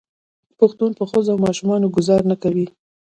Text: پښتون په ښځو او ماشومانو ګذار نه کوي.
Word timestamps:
پښتون 0.59 0.91
په 0.99 1.03
ښځو 1.11 1.29
او 1.33 1.41
ماشومانو 1.45 1.93
ګذار 1.95 2.21
نه 2.31 2.35
کوي. 2.43 2.65